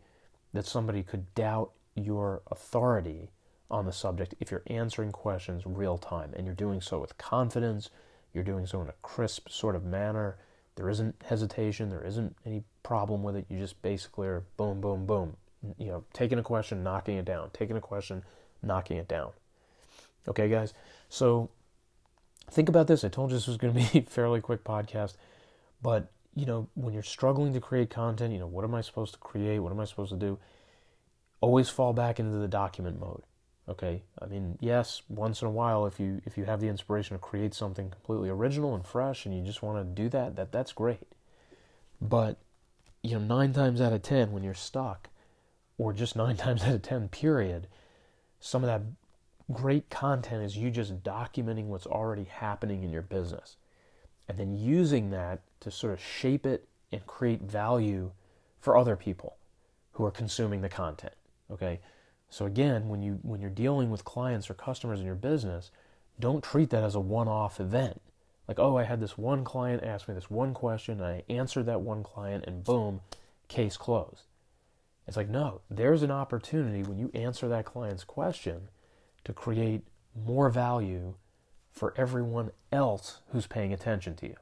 that 0.52 0.66
somebody 0.66 1.02
could 1.02 1.34
doubt 1.34 1.72
your 1.96 2.42
authority 2.50 3.30
on 3.70 3.86
the 3.86 3.92
subject 3.92 4.34
if 4.38 4.50
you're 4.50 4.62
answering 4.68 5.10
questions 5.10 5.62
real 5.66 5.98
time 5.98 6.32
and 6.36 6.46
you're 6.46 6.54
doing 6.54 6.80
so 6.80 7.00
with 7.00 7.18
confidence, 7.18 7.90
you're 8.32 8.44
doing 8.44 8.66
so 8.66 8.80
in 8.82 8.88
a 8.88 8.94
crisp 9.02 9.48
sort 9.48 9.74
of 9.74 9.84
manner 9.84 10.38
There 10.76 10.88
isn't 10.88 11.16
hesitation. 11.26 11.90
There 11.90 12.04
isn't 12.04 12.36
any 12.46 12.62
problem 12.82 13.22
with 13.22 13.36
it. 13.36 13.46
You 13.48 13.58
just 13.58 13.82
basically 13.82 14.28
are 14.28 14.44
boom, 14.56 14.80
boom, 14.80 15.06
boom. 15.06 15.36
You 15.78 15.88
know, 15.88 16.04
taking 16.12 16.38
a 16.38 16.42
question, 16.42 16.82
knocking 16.82 17.18
it 17.18 17.24
down. 17.24 17.50
Taking 17.52 17.76
a 17.76 17.80
question, 17.80 18.22
knocking 18.62 18.96
it 18.96 19.08
down. 19.08 19.32
Okay, 20.30 20.48
guys. 20.48 20.72
So 21.08 21.50
think 22.50 22.68
about 22.68 22.86
this. 22.86 23.04
I 23.04 23.08
told 23.08 23.30
you 23.30 23.36
this 23.36 23.48
was 23.48 23.56
going 23.56 23.74
to 23.84 23.92
be 23.92 23.98
a 23.98 24.02
fairly 24.02 24.40
quick 24.40 24.64
podcast, 24.64 25.16
but 25.82 26.10
you 26.36 26.46
know, 26.46 26.68
when 26.74 26.94
you're 26.94 27.02
struggling 27.02 27.52
to 27.52 27.60
create 27.60 27.90
content, 27.90 28.32
you 28.32 28.38
know, 28.38 28.46
what 28.46 28.64
am 28.64 28.74
I 28.74 28.80
supposed 28.80 29.14
to 29.14 29.18
create? 29.18 29.58
What 29.58 29.72
am 29.72 29.80
I 29.80 29.84
supposed 29.84 30.12
to 30.12 30.16
do? 30.16 30.38
Always 31.40 31.68
fall 31.68 31.92
back 31.92 32.20
into 32.20 32.38
the 32.38 32.48
document 32.48 33.00
mode. 33.00 33.22
Okay? 33.68 34.02
I 34.20 34.26
mean, 34.26 34.56
yes, 34.60 35.02
once 35.08 35.42
in 35.42 35.48
a 35.48 35.50
while 35.50 35.86
if 35.86 35.98
you 35.98 36.22
if 36.24 36.38
you 36.38 36.44
have 36.44 36.60
the 36.60 36.68
inspiration 36.68 37.16
to 37.16 37.20
create 37.20 37.54
something 37.54 37.90
completely 37.90 38.28
original 38.28 38.74
and 38.74 38.86
fresh 38.86 39.26
and 39.26 39.36
you 39.36 39.44
just 39.44 39.62
want 39.62 39.78
to 39.78 40.02
do 40.02 40.08
that, 40.10 40.36
that 40.36 40.52
that's 40.52 40.72
great. 40.72 41.08
But 42.00 42.38
you 43.02 43.18
know, 43.18 43.24
9 43.24 43.52
times 43.52 43.80
out 43.80 43.92
of 43.92 44.02
10 44.02 44.30
when 44.30 44.44
you're 44.44 44.54
stuck 44.54 45.08
or 45.78 45.92
just 45.92 46.14
9 46.14 46.36
times 46.38 46.62
out 46.62 46.74
of 46.74 46.82
10 46.82 47.08
period, 47.08 47.66
some 48.38 48.62
of 48.62 48.68
that 48.68 48.82
great 49.52 49.90
content 49.90 50.42
is 50.42 50.56
you 50.56 50.70
just 50.70 51.02
documenting 51.02 51.64
what's 51.64 51.86
already 51.86 52.24
happening 52.24 52.82
in 52.82 52.90
your 52.90 53.02
business 53.02 53.56
and 54.28 54.38
then 54.38 54.54
using 54.54 55.10
that 55.10 55.40
to 55.60 55.70
sort 55.70 55.92
of 55.92 56.00
shape 56.00 56.46
it 56.46 56.68
and 56.92 57.06
create 57.06 57.42
value 57.42 58.12
for 58.60 58.76
other 58.76 58.96
people 58.96 59.36
who 59.92 60.04
are 60.04 60.10
consuming 60.10 60.60
the 60.60 60.68
content. 60.68 61.14
Okay? 61.50 61.80
So 62.28 62.46
again, 62.46 62.88
when 62.88 63.02
you 63.02 63.18
when 63.22 63.40
you're 63.40 63.50
dealing 63.50 63.90
with 63.90 64.04
clients 64.04 64.48
or 64.48 64.54
customers 64.54 65.00
in 65.00 65.06
your 65.06 65.16
business, 65.16 65.72
don't 66.20 66.44
treat 66.44 66.70
that 66.70 66.84
as 66.84 66.94
a 66.94 67.00
one-off 67.00 67.58
event. 67.58 68.00
Like, 68.46 68.58
oh, 68.58 68.76
I 68.76 68.84
had 68.84 69.00
this 69.00 69.18
one 69.18 69.42
client 69.42 69.82
ask 69.82 70.08
me 70.08 70.14
this 70.14 70.30
one 70.30 70.54
question, 70.54 71.00
and 71.00 71.06
I 71.06 71.24
answered 71.28 71.66
that 71.66 71.80
one 71.80 72.02
client, 72.02 72.44
and 72.46 72.64
boom, 72.64 73.00
case 73.48 73.76
closed. 73.76 74.22
It's 75.06 75.16
like, 75.16 75.28
no, 75.28 75.60
there's 75.70 76.02
an 76.02 76.10
opportunity 76.10 76.82
when 76.82 76.98
you 76.98 77.10
answer 77.14 77.48
that 77.48 77.64
client's 77.64 78.04
question 78.04 78.68
to 79.24 79.32
create 79.32 79.82
more 80.14 80.48
value 80.48 81.14
for 81.70 81.94
everyone 81.96 82.50
else 82.72 83.20
who's 83.32 83.46
paying 83.46 83.72
attention 83.72 84.14
to 84.16 84.26
you. 84.26 84.36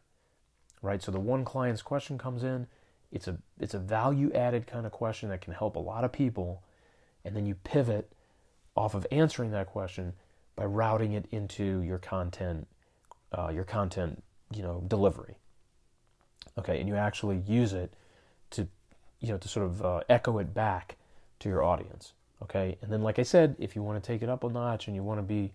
Right? 0.81 1.03
So 1.03 1.11
the 1.11 1.21
one 1.21 1.45
client's 1.45 1.83
question 1.83 2.19
comes 2.19 2.43
in, 2.43 2.67
it's 3.11 3.29
a 3.29 3.39
it's 3.59 3.75
a 3.75 3.79
value 3.79 4.31
added 4.33 4.67
kind 4.67 4.87
of 4.87 4.93
question 4.93 5.29
that 5.31 5.41
can 5.41 5.55
help 5.55 5.77
a 5.77 5.81
lot 5.81 6.05
of 6.05 6.13
people 6.13 6.63
and 7.25 7.35
then 7.35 7.47
you 7.47 7.55
pivot 7.55 8.13
off 8.77 8.95
of 8.95 9.07
answering 9.11 9.51
that 9.51 9.67
question 9.67 10.13
by 10.57 10.65
routing 10.65 11.13
it 11.13 11.27
into 11.31 11.81
your 11.81 11.99
content 11.99 12.67
uh, 13.33 13.49
your 13.49 13.65
content 13.65 14.23
you 14.55 14.63
know 14.63 14.83
delivery 14.87 15.39
okay 16.59 16.79
and 16.81 16.89
you 16.89 16.97
actually 16.97 17.39
use 17.47 17.73
it 17.73 17.95
to 18.51 18.69
you 19.21 19.29
know 19.29 19.39
to 19.39 19.49
sort 19.49 19.67
of 19.67 19.85
uh, 19.85 20.01
echo 20.09 20.39
it 20.39 20.53
back 20.53 20.97
to 21.39 21.49
your 21.49 21.63
audience 21.63 22.13
okay 22.43 22.77
and 22.83 22.93
then 22.93 23.03
like 23.03 23.19
i 23.19 23.23
said 23.23 23.57
if 23.59 23.75
you 23.75 23.83
want 23.83 24.03
to 24.03 24.07
take 24.07 24.23
it 24.23 24.29
up 24.29 24.45
a 24.45 24.49
notch 24.49 24.87
and 24.87 24.97
you 24.97 25.03
want 25.03 25.19
to 25.19 25.23
be 25.23 25.53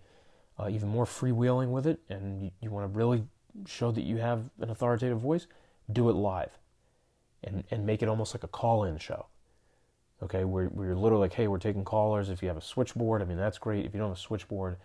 uh, 0.58 0.68
even 0.68 0.88
more 0.88 1.04
freewheeling 1.04 1.68
with 1.68 1.86
it, 1.86 2.00
and 2.08 2.42
you, 2.42 2.50
you 2.60 2.70
want 2.70 2.90
to 2.90 2.96
really 2.96 3.24
show 3.66 3.90
that 3.90 4.02
you 4.02 4.18
have 4.18 4.50
an 4.60 4.70
authoritative 4.70 5.20
voice, 5.20 5.46
do 5.92 6.08
it 6.08 6.14
live, 6.14 6.50
and 7.42 7.64
and 7.70 7.84
make 7.84 8.02
it 8.02 8.08
almost 8.08 8.34
like 8.34 8.44
a 8.44 8.48
call-in 8.48 8.98
show. 8.98 9.26
Okay, 10.22 10.44
where, 10.44 10.66
where 10.66 10.86
you're 10.86 10.96
literally 10.96 11.22
like, 11.22 11.34
hey, 11.34 11.48
we're 11.48 11.58
taking 11.58 11.84
callers. 11.84 12.30
If 12.30 12.40
you 12.40 12.48
have 12.48 12.56
a 12.56 12.62
switchboard, 12.62 13.20
I 13.20 13.24
mean 13.24 13.36
that's 13.36 13.58
great. 13.58 13.84
If 13.84 13.94
you 13.94 14.00
don't 14.00 14.10
have 14.10 14.16
a 14.16 14.20
switchboard, 14.20 14.76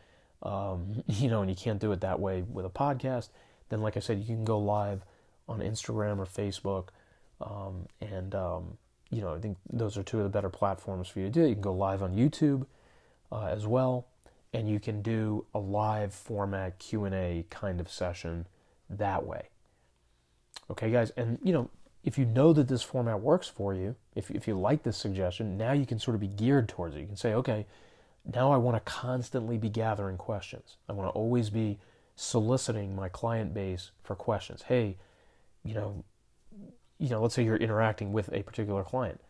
um, 0.42 1.04
you 1.08 1.30
know, 1.30 1.42
and 1.42 1.50
you 1.50 1.56
can't 1.56 1.80
do 1.80 1.92
it 1.92 2.02
that 2.02 2.20
way 2.20 2.42
with 2.42 2.66
a 2.66 2.70
podcast, 2.70 3.30
then 3.70 3.82
like 3.82 3.96
I 3.96 4.00
said, 4.00 4.20
you 4.20 4.26
can 4.26 4.46
go 4.46 4.58
live 4.58 5.04
on 5.48 5.60
Instagram 5.60 6.18
or 6.18 6.26
Facebook, 6.26 6.90
um, 7.42 7.88
and 8.02 8.34
um, 8.36 8.78
you 9.12 9.22
know, 9.22 9.34
I 9.34 9.40
think 9.40 9.58
those 9.72 9.98
are 9.98 10.04
two 10.04 10.18
of 10.18 10.24
the 10.24 10.30
better 10.30 10.50
platforms 10.50 11.08
for 11.08 11.20
you 11.20 11.26
to 11.26 11.32
do. 11.32 11.46
You 11.48 11.56
can 11.56 11.62
go 11.62 11.74
live 11.74 12.04
on 12.04 12.16
YouTube 12.16 12.66
uh, 13.32 13.46
as 13.46 13.66
well 13.66 14.08
and 14.54 14.70
you 14.70 14.80
can 14.80 15.02
do 15.02 15.46
a 15.54 15.60
live 15.60 16.14
format 16.14 16.80
Q&A 16.80 17.46
kind 17.50 17.80
of 17.80 17.90
session 17.90 18.48
that 18.90 19.26
way. 19.26 19.50
Okay, 20.72 20.92
guys, 20.92 21.12
and 21.12 21.40
you 21.44 21.54
know, 21.54 21.70
if 22.04 22.18
you 22.18 22.26
know 22.26 22.54
that 22.54 22.68
this 22.68 22.82
format 22.82 23.20
works 23.20 23.48
for 23.48 23.74
you, 23.74 23.96
if 24.16 24.32
if 24.32 24.48
you 24.48 24.58
like 24.58 24.84
this 24.84 24.98
suggestion, 24.98 25.58
now 25.58 25.74
you 25.74 25.86
can 25.86 26.00
sort 26.00 26.16
of 26.16 26.22
be 26.22 26.28
geared 26.28 26.70
towards 26.70 26.96
it. 26.96 27.02
You 27.02 27.08
can 27.08 27.16
say, 27.16 27.34
okay, 27.34 27.66
now 28.34 28.52
I 28.52 28.58
want 28.58 28.78
to 28.78 28.92
constantly 28.92 29.58
be 29.58 29.70
gathering 29.70 30.18
questions. 30.18 30.78
I 30.88 30.94
want 30.94 31.08
to 31.08 31.12
always 31.12 31.50
be 31.50 31.80
soliciting 32.16 32.96
my 32.96 33.10
client 33.10 33.54
base 33.54 33.92
for 34.04 34.16
questions. 34.16 34.64
Hey, 34.64 34.98
you 35.64 35.74
know, 35.74 36.04
you 37.00 37.10
know, 37.10 37.22
let's 37.22 37.36
say 37.36 37.44
you're 37.44 37.56
interacting 37.56 38.12
with 38.12 38.30
a 38.34 38.44
particular 38.44 38.84
client. 38.84 39.22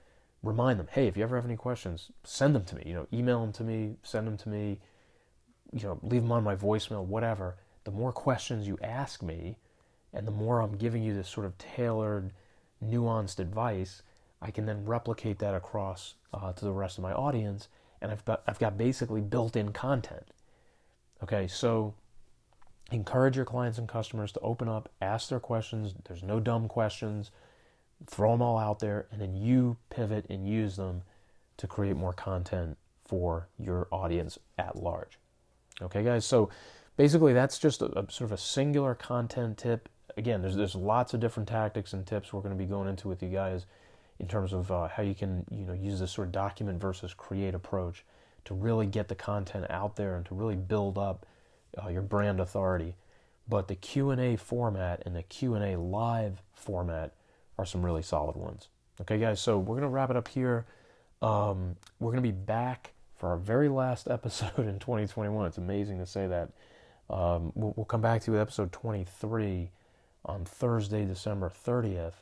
Remind 0.41 0.79
them, 0.79 0.88
hey, 0.91 1.07
if 1.07 1.17
you 1.17 1.23
ever 1.23 1.35
have 1.35 1.45
any 1.45 1.57
questions, 1.57 2.11
send 2.23 2.55
them 2.55 2.65
to 2.65 2.75
me. 2.75 2.83
You 2.85 2.93
know, 2.93 3.07
email 3.13 3.41
them 3.41 3.51
to 3.53 3.63
me, 3.63 3.95
send 4.03 4.25
them 4.25 4.38
to 4.38 4.49
me 4.49 4.79
you 5.71 5.83
know, 5.83 5.99
leave 6.01 6.21
them 6.21 6.31
on 6.31 6.43
my 6.43 6.55
voicemail, 6.55 7.05
whatever, 7.05 7.57
the 7.83 7.91
more 7.91 8.11
questions 8.11 8.67
you 8.67 8.77
ask 8.81 9.21
me 9.21 9.57
and 10.13 10.25
the 10.25 10.31
more 10.31 10.61
I'm 10.61 10.77
giving 10.77 11.03
you 11.03 11.13
this 11.13 11.29
sort 11.29 11.45
of 11.45 11.57
tailored, 11.57 12.31
nuanced 12.83 13.39
advice, 13.39 14.01
I 14.41 14.51
can 14.51 14.65
then 14.65 14.85
replicate 14.85 15.39
that 15.39 15.53
across 15.53 16.15
uh, 16.33 16.53
to 16.53 16.65
the 16.65 16.71
rest 16.71 16.97
of 16.97 17.03
my 17.03 17.13
audience, 17.13 17.67
and 18.01 18.11
I've 18.11 18.25
got 18.25 18.41
I've 18.47 18.57
got 18.57 18.77
basically 18.77 19.21
built-in 19.21 19.71
content. 19.71 20.31
Okay, 21.21 21.47
so 21.47 21.93
encourage 22.91 23.35
your 23.35 23.45
clients 23.45 23.77
and 23.77 23.88
customers 23.88 24.31
to 24.31 24.39
open 24.39 24.67
up, 24.67 24.89
ask 25.01 25.29
their 25.29 25.39
questions. 25.39 25.93
There's 26.05 26.23
no 26.23 26.39
dumb 26.39 26.67
questions. 26.67 27.29
Throw 28.08 28.32
them 28.32 28.41
all 28.41 28.58
out 28.58 28.79
there, 28.79 29.08
and 29.12 29.22
then 29.22 29.36
you 29.36 29.77
pivot 29.89 30.25
and 30.29 30.48
use 30.48 30.77
them 30.77 31.03
to 31.58 31.68
create 31.68 31.96
more 31.96 32.13
content 32.13 32.77
for 33.06 33.50
your 33.58 33.88
audience 33.91 34.38
at 34.58 34.75
large. 34.75 35.20
Okay, 35.82 36.03
guys. 36.03 36.25
So 36.25 36.50
basically, 36.96 37.34
that's 37.34 37.60
just 37.60 37.82
a, 37.82 37.86
a, 38.00 38.12
sort 38.12 38.29
of 38.29 38.32
a 38.34 38.38
singular 38.38 38.96
content 38.96 39.58
tip. 39.58 39.89
Again, 40.15 40.41
there's 40.41 40.56
there's 40.56 40.75
lots 40.75 41.13
of 41.13 41.20
different 41.20 41.50
tactics 41.50 41.94
and 41.94 42.06
tips 42.06 42.32
we're 42.32 42.41
going 42.41 42.58
to 42.58 42.63
be 42.63 42.70
going 42.70 42.88
into 42.88 43.08
with 43.08 43.22
you 43.22 43.29
guys 43.29 43.65
in 44.20 44.27
terms 44.27 44.53
of 44.53 44.72
uh, 44.72 44.88
how 44.88 45.03
you 45.03 45.15
can 45.15 45.46
you 45.50 45.65
know 45.65 45.74
use 45.74 46.00
this 46.00 46.12
sort 46.12 46.27
of 46.27 46.32
document 46.32 46.79
versus 46.79 47.13
create 47.13 47.56
approach 47.56 48.06
to 48.46 48.53
really 48.53 48.86
get 48.86 49.08
the 49.08 49.15
content 49.15 49.65
out 49.70 49.96
there 49.96 50.15
and 50.15 50.25
to 50.25 50.36
really 50.36 50.56
build 50.56 50.98
up 50.98 51.25
uh, 51.82 51.89
your 51.89 52.01
brand 52.01 52.39
authority. 52.39 52.96
But 53.48 53.68
the 53.68 53.75
Q 53.75 54.12
and 54.12 54.22
A 54.22 54.36
format 54.36 55.01
and 55.06 55.15
the 55.15 55.24
Q 55.24 55.56
and 55.56 55.63
A 55.63 55.79
live 55.79 56.41
format 56.53 57.13
are 57.59 57.65
some 57.65 57.85
really 57.85 58.01
solid 58.01 58.37
ones. 58.37 58.69
Okay, 59.01 59.17
guys. 59.17 59.41
So 59.41 59.57
we're 59.59 59.75
gonna 59.75 59.89
wrap 59.89 60.09
it 60.09 60.15
up 60.15 60.29
here. 60.29 60.65
Um, 61.21 61.75
we're 61.99 62.11
gonna 62.11 62.21
be 62.21 62.31
back 62.31 62.93
for 63.17 63.29
our 63.29 63.37
very 63.37 63.67
last 63.67 64.07
episode 64.09 64.59
in 64.59 64.79
2021. 64.79 65.45
It's 65.45 65.57
amazing 65.57 65.99
to 65.99 66.05
say 66.05 66.27
that. 66.27 66.49
Um, 67.09 67.51
we'll, 67.55 67.73
we'll, 67.75 67.85
come 67.85 68.01
back 68.01 68.21
to 68.21 68.27
you 68.27 68.33
with 68.33 68.41
episode 68.41 68.71
23 68.71 69.71
on 70.25 70.45
Thursday, 70.45 71.05
December 71.05 71.49
30th, 71.49 72.13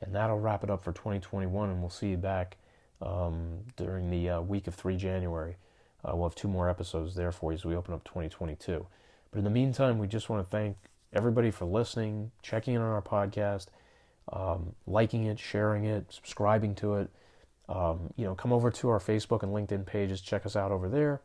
and 0.00 0.14
that'll 0.14 0.40
wrap 0.40 0.64
it 0.64 0.70
up 0.70 0.82
for 0.82 0.92
2021. 0.92 1.68
And 1.68 1.80
we'll 1.80 1.90
see 1.90 2.08
you 2.08 2.16
back 2.16 2.56
um, 3.02 3.58
during 3.76 4.10
the 4.10 4.30
uh, 4.30 4.40
week 4.40 4.66
of 4.66 4.74
3 4.74 4.96
January. 4.96 5.56
Uh, 6.02 6.16
we'll 6.16 6.30
have 6.30 6.34
two 6.34 6.48
more 6.48 6.70
episodes 6.70 7.14
there 7.14 7.32
for 7.32 7.52
you 7.52 7.56
as 7.56 7.66
we 7.66 7.76
open 7.76 7.92
up 7.92 8.02
2022. 8.04 8.86
But 9.30 9.38
in 9.38 9.44
the 9.44 9.50
meantime, 9.50 9.98
we 9.98 10.06
just 10.06 10.30
want 10.30 10.42
to 10.42 10.50
thank 10.50 10.78
everybody 11.12 11.50
for 11.50 11.66
listening, 11.66 12.30
checking 12.42 12.74
in 12.74 12.80
on 12.80 12.88
our 12.88 13.02
podcast, 13.02 13.66
um, 14.32 14.74
liking 14.86 15.24
it, 15.24 15.38
sharing 15.38 15.84
it, 15.84 16.06
subscribing 16.10 16.74
to 16.76 16.94
it. 16.94 17.10
Um, 17.68 18.12
you 18.16 18.24
know, 18.24 18.34
come 18.34 18.52
over 18.52 18.70
to 18.70 18.88
our 18.88 18.98
Facebook 18.98 19.42
and 19.42 19.52
LinkedIn 19.52 19.86
pages. 19.86 20.20
Check 20.20 20.44
us 20.44 20.56
out 20.56 20.72
over 20.72 20.88
there. 20.88 21.20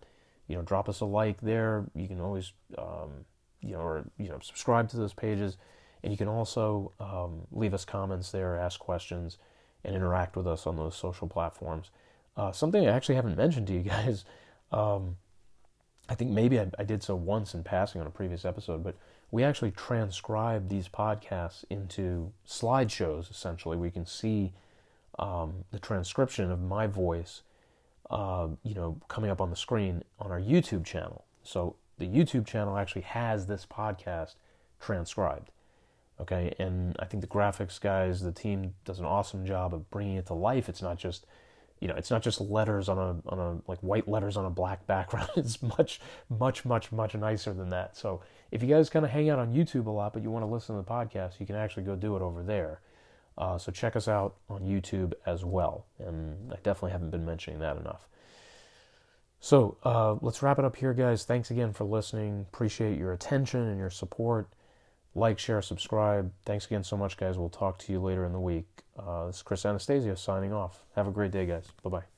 You 0.48 0.56
know, 0.56 0.62
drop 0.62 0.88
us 0.88 1.00
a 1.02 1.06
like 1.06 1.42
there. 1.42 1.86
You 1.96 2.08
can 2.08 2.22
always, 2.22 2.54
um, 2.78 3.26
you 3.62 3.74
know, 3.74 3.82
or 3.82 4.06
you 4.18 4.30
know, 4.30 4.40
subscribe 4.42 4.90
to 4.90 4.98
those 4.98 5.14
pages, 5.14 5.58
and 6.04 6.14
you 6.14 6.18
can 6.18 6.28
also 6.28 6.92
um, 7.00 7.48
leave 7.52 7.74
us 7.74 7.84
comments 7.84 8.32
there, 8.32 8.60
ask 8.60 8.80
questions, 8.80 9.40
and 9.84 9.96
interact 9.96 10.36
with 10.36 10.46
us 10.46 10.68
on 10.68 10.76
those 10.76 10.96
social 10.96 11.28
platforms. 11.28 11.90
Uh, 12.38 12.52
something 12.52 12.88
I 12.88 12.92
actually 12.92 13.16
haven't 13.16 13.38
mentioned 13.38 13.68
to 13.68 13.74
you 13.74 13.80
guys. 13.84 14.24
Um, 14.72 15.18
I 16.08 16.16
think 16.16 16.32
maybe 16.32 16.60
I, 16.60 16.68
I 16.78 16.84
did 16.84 17.02
so 17.04 17.16
once 17.16 17.54
in 17.54 17.64
passing 17.64 18.02
on 18.02 18.08
a 18.08 18.12
previous 18.12 18.46
episode, 18.46 18.84
but 18.84 18.96
we 19.32 19.44
actually 19.44 19.72
transcribe 19.72 20.70
these 20.70 20.88
podcasts 20.88 21.64
into 21.70 22.32
slideshows. 22.48 23.30
Essentially, 23.30 23.78
we 23.78 23.92
can 23.92 24.06
see 24.06 24.54
um, 25.18 25.66
the 25.72 25.80
transcription 25.80 26.52
of 26.52 26.62
my 26.62 26.88
voice, 26.88 27.42
uh, 28.10 28.48
you 28.64 28.76
know, 28.76 29.00
coming 29.08 29.32
up 29.32 29.42
on 29.42 29.50
the 29.50 29.56
screen 29.56 30.04
on 30.20 30.32
our 30.32 30.40
YouTube 30.40 30.86
channel. 30.86 31.26
So 31.44 31.76
the 31.98 32.08
YouTube 32.08 32.46
channel 32.46 32.78
actually 32.78 33.02
has 33.02 33.48
this 33.48 33.66
podcast 33.66 34.36
transcribed. 34.80 35.50
Okay, 36.22 36.56
and 36.60 36.96
I 37.00 37.06
think 37.06 37.20
the 37.20 37.28
graphics 37.28 37.80
guys, 37.82 38.22
the 38.22 38.32
team 38.32 38.76
does 38.86 39.00
an 39.00 39.06
awesome 39.06 39.46
job 39.46 39.74
of 39.74 39.90
bringing 39.92 40.16
it 40.16 40.28
to 40.28 40.34
life. 40.34 40.70
It's 40.70 40.82
not 40.82 40.98
just, 40.98 41.26
you 41.80 41.88
know, 41.88 41.96
it's 41.96 42.10
not 42.10 42.22
just 42.22 42.40
letters 42.42 42.90
on 42.90 42.98
a 42.98 43.30
on 43.30 43.40
a 43.40 43.70
like 43.70 43.80
white 43.80 44.08
letters 44.08 44.38
on 44.38 44.46
a 44.46 44.50
black 44.50 44.86
background. 44.88 45.30
It's 45.36 45.62
much 45.62 46.00
much 46.30 46.66
much 46.66 46.92
much 46.92 47.16
nicer 47.16 47.54
than 47.54 47.70
that. 47.70 47.98
So 47.98 48.22
if 48.52 48.64
you 48.64 48.70
guys 48.70 48.90
kind 48.90 49.06
of 49.06 49.12
hang 49.12 49.30
out 49.30 49.40
on 49.40 49.54
YouTube 49.54 49.88
a 49.88 49.92
lot, 49.92 50.14
but 50.14 50.24
you 50.24 50.32
want 50.32 50.44
to 50.44 50.48
listen 50.48 50.76
to 50.76 50.82
the 50.82 50.88
podcast, 50.90 51.40
you 51.40 51.46
can 51.46 51.56
actually 51.56 51.84
go 51.84 51.96
do 51.96 52.16
it 52.16 52.22
over 52.22 52.44
there. 52.44 52.82
Uh, 53.38 53.58
so 53.58 53.72
check 53.72 53.96
us 53.96 54.08
out 54.08 54.36
on 54.50 54.62
YouTube 54.62 55.14
as 55.26 55.44
well. 55.44 55.86
And 56.00 56.52
I 56.52 56.56
definitely 56.58 56.92
haven't 56.92 57.10
been 57.10 57.26
mentioning 57.26 57.60
that 57.60 57.78
enough. 57.78 58.08
So 59.42 59.78
uh, 59.84 60.16
let's 60.22 60.42
wrap 60.42 60.58
it 60.58 60.66
up 60.66 60.76
here, 60.76 60.94
guys. 60.94 61.26
Thanks 61.26 61.52
again 61.52 61.74
for 61.74 61.84
listening. 61.84 62.46
Appreciate 62.54 62.98
your 62.98 63.12
attention 63.12 63.68
and 63.68 63.78
your 63.78 63.90
support. 63.90 64.48
Like, 65.16 65.40
share, 65.40 65.62
subscribe. 65.62 66.32
Thanks 66.46 66.66
again 66.66 66.84
so 66.84 66.98
much, 66.98 67.16
guys. 67.16 67.38
We'll 67.38 67.50
talk 67.50 67.80
to 67.80 67.92
you 67.92 68.02
later 68.02 68.26
in 68.26 68.34
the 68.34 68.40
week. 68.40 68.68
Uh, 69.00 69.28
this 69.28 69.38
is 69.38 69.42
Chris 69.42 69.66
Anastasio 69.66 70.16
signing 70.16 70.52
off. 70.54 70.84
Have 70.96 71.08
a 71.08 71.12
great 71.12 71.32
day, 71.32 71.46
guys. 71.46 71.68
Bye 71.84 71.90
bye. 71.90 72.15